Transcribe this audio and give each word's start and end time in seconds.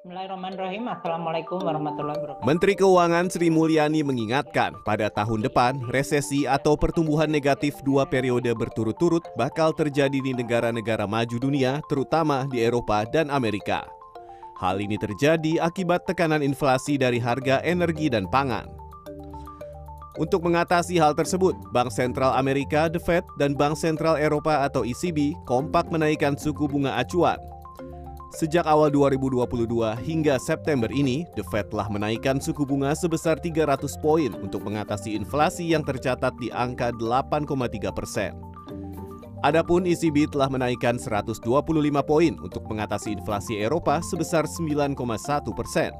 Bismillahirrahmanirrahim. 0.00 0.88
Assalamualaikum 0.88 1.60
warahmatullahi 1.60 2.16
wabarakatuh. 2.16 2.48
Menteri 2.48 2.72
Keuangan 2.72 3.28
Sri 3.28 3.52
Mulyani 3.52 4.00
mengingatkan 4.00 4.72
pada 4.80 5.12
tahun 5.12 5.44
depan 5.44 5.76
resesi 5.92 6.48
atau 6.48 6.72
pertumbuhan 6.72 7.28
negatif 7.28 7.76
dua 7.84 8.08
periode 8.08 8.48
berturut-turut 8.56 9.20
bakal 9.36 9.76
terjadi 9.76 10.16
di 10.16 10.32
negara-negara 10.32 11.04
maju 11.04 11.36
dunia, 11.36 11.84
terutama 11.84 12.48
di 12.48 12.64
Eropa 12.64 13.04
dan 13.12 13.28
Amerika. 13.28 13.84
Hal 14.56 14.80
ini 14.80 14.96
terjadi 14.96 15.60
akibat 15.60 16.08
tekanan 16.08 16.40
inflasi 16.40 16.96
dari 16.96 17.20
harga 17.20 17.60
energi 17.60 18.08
dan 18.08 18.24
pangan. 18.24 18.72
Untuk 20.16 20.48
mengatasi 20.48 20.96
hal 20.96 21.12
tersebut, 21.12 21.52
Bank 21.76 21.92
Sentral 21.92 22.32
Amerika, 22.40 22.88
The 22.88 23.04
Fed, 23.04 23.28
dan 23.36 23.52
Bank 23.52 23.76
Sentral 23.76 24.16
Eropa 24.16 24.64
atau 24.64 24.80
ECB 24.80 25.36
kompak 25.44 25.92
menaikkan 25.92 26.40
suku 26.40 26.72
bunga 26.72 26.96
acuan 26.96 27.36
Sejak 28.30 28.62
awal 28.62 28.94
2022 28.94 29.66
hingga 30.06 30.38
September 30.38 30.86
ini, 30.86 31.26
The 31.34 31.42
Fed 31.50 31.74
telah 31.74 31.90
menaikkan 31.90 32.38
suku 32.38 32.62
bunga 32.62 32.94
sebesar 32.94 33.42
300 33.42 33.98
poin 33.98 34.30
untuk 34.38 34.62
mengatasi 34.62 35.18
inflasi 35.18 35.66
yang 35.66 35.82
tercatat 35.82 36.38
di 36.38 36.46
angka 36.54 36.94
8,3 36.94 37.90
persen. 37.90 38.38
Adapun 39.42 39.82
ECB 39.82 40.30
telah 40.30 40.46
menaikkan 40.46 40.94
125 40.94 41.42
poin 42.06 42.32
untuk 42.38 42.62
mengatasi 42.70 43.18
inflasi 43.18 43.66
Eropa 43.66 43.98
sebesar 43.98 44.46
9,1 44.46 44.94
persen. 45.50 45.90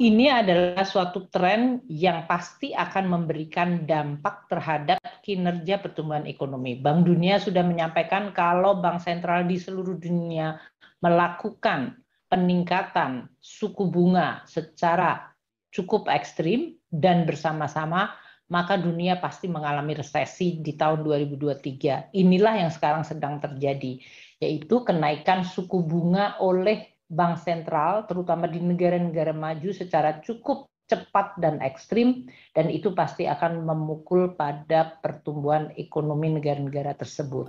Ini 0.00 0.32
adalah 0.32 0.80
suatu 0.80 1.28
tren 1.28 1.84
yang 1.84 2.24
pasti 2.24 2.72
akan 2.72 3.04
memberikan 3.04 3.84
dampak 3.84 4.48
terhadap 4.48 4.96
kinerja 5.20 5.76
pertumbuhan 5.76 6.24
ekonomi. 6.24 6.80
Bank 6.80 7.04
Dunia 7.04 7.36
sudah 7.36 7.60
menyampaikan 7.60 8.32
kalau 8.32 8.80
bank 8.80 9.04
sentral 9.04 9.44
di 9.44 9.60
seluruh 9.60 10.00
dunia 10.00 10.56
melakukan 11.04 12.00
peningkatan 12.32 13.28
suku 13.44 13.92
bunga 13.92 14.40
secara 14.48 15.36
cukup 15.68 16.08
ekstrim 16.08 16.80
dan 16.88 17.28
bersama-sama 17.28 18.16
maka 18.48 18.80
dunia 18.80 19.20
pasti 19.20 19.52
mengalami 19.52 20.00
resesi 20.00 20.64
di 20.64 20.80
tahun 20.80 21.04
2023. 21.04 22.16
Inilah 22.16 22.54
yang 22.56 22.72
sekarang 22.72 23.04
sedang 23.04 23.36
terjadi, 23.36 24.00
yaitu 24.40 24.80
kenaikan 24.82 25.44
suku 25.46 25.84
bunga 25.84 26.40
oleh 26.40 26.88
bank 27.10 27.42
sentral, 27.42 28.06
terutama 28.06 28.46
di 28.46 28.62
negara-negara 28.62 29.34
maju 29.34 29.74
secara 29.74 30.22
cukup 30.22 30.70
cepat 30.90 31.38
dan 31.38 31.62
ekstrim, 31.62 32.26
dan 32.54 32.66
itu 32.66 32.90
pasti 32.94 33.26
akan 33.26 33.62
memukul 33.62 34.34
pada 34.34 34.98
pertumbuhan 34.98 35.70
ekonomi 35.78 36.34
negara-negara 36.34 36.98
tersebut. 36.98 37.46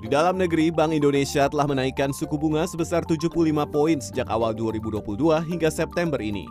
Di 0.00 0.08
dalam 0.08 0.40
negeri, 0.40 0.72
Bank 0.72 0.96
Indonesia 0.96 1.44
telah 1.52 1.68
menaikkan 1.68 2.08
suku 2.08 2.40
bunga 2.40 2.64
sebesar 2.64 3.04
75 3.04 3.28
poin 3.68 4.00
sejak 4.00 4.24
awal 4.32 4.56
2022 4.56 5.04
hingga 5.44 5.68
September 5.68 6.16
ini. 6.16 6.48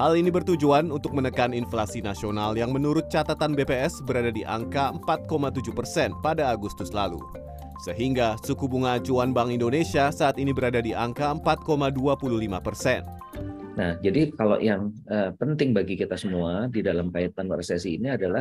Hal 0.00 0.16
ini 0.16 0.28
bertujuan 0.28 0.88
untuk 0.92 1.12
menekan 1.12 1.52
inflasi 1.56 2.00
nasional 2.00 2.56
yang 2.56 2.72
menurut 2.72 3.08
catatan 3.12 3.52
BPS 3.56 4.04
berada 4.04 4.32
di 4.32 4.44
angka 4.44 4.92
4,7 5.04 5.72
persen 5.72 6.12
pada 6.24 6.48
Agustus 6.52 6.92
lalu. 6.96 7.20
Sehingga 7.76 8.40
suku 8.40 8.64
bunga 8.68 8.96
acuan 8.96 9.36
Bank 9.36 9.52
Indonesia 9.52 10.08
saat 10.08 10.40
ini 10.40 10.56
berada 10.56 10.80
di 10.80 10.96
angka 10.96 11.36
4,25 11.36 12.64
persen. 12.64 13.04
Nah, 13.76 13.92
jadi 14.00 14.32
kalau 14.32 14.56
yang 14.56 14.88
uh, 15.12 15.36
penting 15.36 15.76
bagi 15.76 16.00
kita 16.00 16.16
semua 16.16 16.64
di 16.72 16.80
dalam 16.80 17.12
kaitan 17.12 17.52
resesi 17.52 18.00
ini 18.00 18.08
adalah 18.08 18.40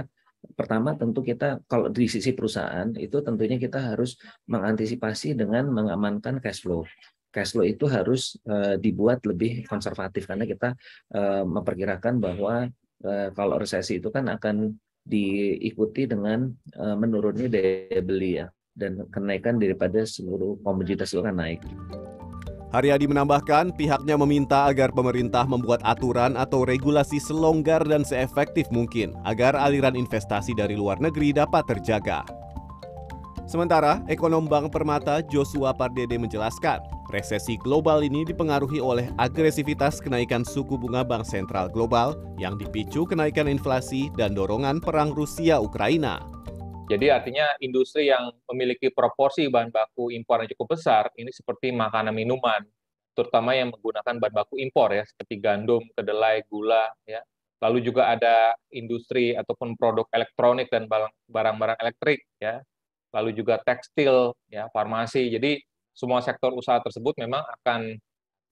pertama 0.56 0.96
tentu 0.96 1.20
kita 1.20 1.60
kalau 1.68 1.92
di 1.92 2.08
sisi 2.08 2.32
perusahaan 2.32 2.88
itu 2.96 3.20
tentunya 3.20 3.60
kita 3.60 3.92
harus 3.92 4.16
mengantisipasi 4.48 5.36
dengan 5.36 5.68
mengamankan 5.68 6.40
cash 6.40 6.64
flow. 6.64 6.88
Cash 7.36 7.52
flow 7.52 7.68
itu 7.68 7.92
harus 7.92 8.40
uh, 8.48 8.80
dibuat 8.80 9.28
lebih 9.28 9.68
konservatif 9.68 10.24
karena 10.24 10.48
kita 10.48 10.72
uh, 11.12 11.44
memperkirakan 11.44 12.24
bahwa 12.24 12.72
uh, 13.04 13.28
kalau 13.36 13.60
resesi 13.60 14.00
itu 14.00 14.08
kan 14.08 14.32
akan 14.32 14.72
diikuti 15.04 16.08
dengan 16.08 16.48
uh, 16.80 16.96
menurunnya 16.96 17.52
daya 17.52 18.00
beli 18.00 18.40
ya 18.40 18.48
dan 18.76 19.02
kenaikan 19.10 19.58
daripada 19.58 20.04
seluruh 20.04 20.60
komoditas 20.62 21.16
akan 21.16 21.40
naik. 21.40 21.64
Haryadi 22.76 23.08
menambahkan 23.08 23.72
pihaknya 23.80 24.20
meminta 24.20 24.68
agar 24.68 24.92
pemerintah 24.92 25.48
membuat 25.48 25.80
aturan 25.88 26.36
atau 26.36 26.68
regulasi 26.68 27.24
selonggar 27.24 27.80
dan 27.88 28.04
seefektif 28.04 28.68
mungkin 28.68 29.16
agar 29.24 29.56
aliran 29.56 29.96
investasi 29.96 30.52
dari 30.52 30.76
luar 30.76 31.00
negeri 31.00 31.32
dapat 31.32 31.64
terjaga. 31.72 32.28
Sementara, 33.48 34.04
ekonom 34.12 34.50
Bank 34.50 34.76
Permata 34.76 35.24
Joshua 35.24 35.72
Pardede 35.72 36.20
menjelaskan, 36.20 36.84
resesi 37.14 37.56
global 37.62 38.04
ini 38.04 38.28
dipengaruhi 38.28 38.84
oleh 38.84 39.08
agresivitas 39.22 40.04
kenaikan 40.04 40.44
suku 40.44 40.76
bunga 40.76 41.06
bank 41.06 41.24
sentral 41.24 41.72
global 41.72 42.18
yang 42.42 42.60
dipicu 42.60 43.08
kenaikan 43.08 43.48
inflasi 43.48 44.12
dan 44.20 44.36
dorongan 44.36 44.84
perang 44.84 45.16
Rusia-Ukraina. 45.16 46.35
Jadi 46.86 47.10
artinya 47.10 47.50
industri 47.66 48.14
yang 48.14 48.30
memiliki 48.46 48.94
proporsi 48.94 49.50
bahan 49.50 49.74
baku 49.74 50.14
impor 50.14 50.46
yang 50.46 50.50
cukup 50.54 50.78
besar 50.78 51.10
ini 51.18 51.34
seperti 51.34 51.74
makanan 51.74 52.14
minuman, 52.14 52.62
terutama 53.18 53.58
yang 53.58 53.74
menggunakan 53.74 54.22
bahan 54.22 54.34
baku 54.34 54.62
impor 54.62 54.94
ya 54.94 55.02
seperti 55.02 55.42
gandum, 55.42 55.82
kedelai, 55.98 56.46
gula 56.46 56.86
ya. 57.10 57.26
Lalu 57.64 57.90
juga 57.90 58.14
ada 58.14 58.54
industri 58.70 59.34
ataupun 59.34 59.74
produk 59.74 60.06
elektronik 60.14 60.70
dan 60.70 60.86
barang-barang 61.26 61.82
elektrik 61.82 62.22
ya. 62.38 62.62
Lalu 63.10 63.34
juga 63.34 63.58
tekstil 63.66 64.38
ya, 64.54 64.70
farmasi. 64.70 65.34
Jadi 65.34 65.58
semua 65.90 66.22
sektor 66.22 66.54
usaha 66.54 66.78
tersebut 66.84 67.18
memang 67.18 67.42
akan 67.42 67.98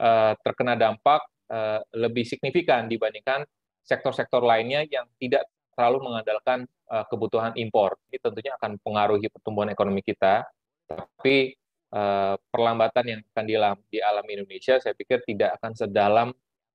uh, 0.02 0.34
terkena 0.42 0.74
dampak 0.74 1.22
uh, 1.54 1.86
lebih 1.94 2.26
signifikan 2.26 2.90
dibandingkan 2.90 3.46
sektor-sektor 3.84 4.42
lainnya 4.42 4.88
yang 4.90 5.06
tidak 5.20 5.46
terlalu 5.74 6.10
mengandalkan 6.10 6.66
uh, 6.90 7.06
kebutuhan 7.10 7.54
impor. 7.58 7.98
Ini 8.10 8.18
tentunya 8.22 8.52
akan 8.58 8.80
mempengaruhi 8.80 9.28
pertumbuhan 9.30 9.70
ekonomi 9.74 10.02
kita, 10.06 10.46
tapi 10.88 11.58
uh, 11.94 12.36
perlambatan 12.50 13.06
yang 13.06 13.20
akan 13.34 13.46
dialami 13.90 14.32
Indonesia 14.34 14.82
saya 14.82 14.94
pikir 14.98 15.22
tidak 15.26 15.58
akan 15.62 15.72
sedalam 15.74 16.28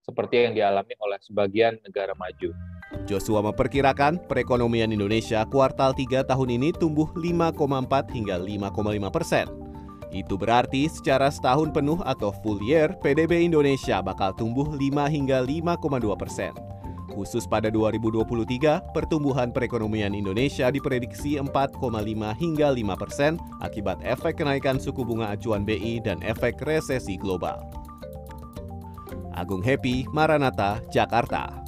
seperti 0.09 0.48
yang 0.48 0.54
dialami 0.56 0.94
oleh 1.04 1.19
sebagian 1.20 1.76
negara 1.84 2.16
maju. 2.16 2.54
Joshua 3.04 3.44
memperkirakan 3.44 4.25
perekonomian 4.25 4.88
Indonesia 4.88 5.44
kuartal 5.44 5.92
3 5.92 6.25
tahun 6.25 6.48
ini 6.56 6.72
tumbuh 6.72 7.12
5,4 7.12 8.16
hingga 8.16 8.41
5,5 8.41 9.12
persen. 9.12 9.47
Itu 10.09 10.41
berarti 10.41 10.88
secara 10.88 11.28
setahun 11.28 11.69
penuh 11.69 12.00
atau 12.00 12.32
full 12.41 12.65
year, 12.65 12.97
PDB 13.04 13.44
Indonesia 13.44 14.00
bakal 14.00 14.32
tumbuh 14.32 14.65
5 14.72 14.80
hingga 15.12 15.44
5,2 15.44 16.16
persen. 16.16 16.56
Khusus 17.19 17.51
pada 17.51 17.67
2023, 17.67 18.95
pertumbuhan 18.95 19.51
perekonomian 19.51 20.15
Indonesia 20.15 20.71
diprediksi 20.71 21.34
4,5 21.34 21.83
hingga 22.39 22.71
5 22.71 22.95
persen 22.95 23.43
akibat 23.59 23.99
efek 24.06 24.39
kenaikan 24.39 24.79
suku 24.79 25.03
bunga 25.03 25.34
acuan 25.34 25.67
BI 25.67 25.99
dan 25.99 26.23
efek 26.23 26.62
resesi 26.62 27.19
global. 27.19 27.59
Agung 29.34 29.67
Happy, 29.67 30.07
Maranata, 30.15 30.78
Jakarta. 30.95 31.68